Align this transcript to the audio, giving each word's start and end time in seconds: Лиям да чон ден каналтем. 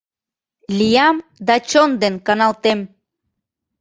Лиям 0.77 1.17
да 1.47 1.55
чон 1.69 1.89
ден 2.01 2.15
каналтем. 2.25 2.79